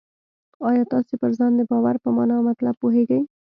آیا 0.69 0.83
تاسې 0.91 1.13
پر 1.21 1.31
ځان 1.37 1.51
د 1.55 1.61
باور 1.71 1.95
په 2.03 2.09
مانا 2.15 2.33
او 2.37 2.47
مطلب 2.49 2.75
پوهېږئ؟ 2.81 3.21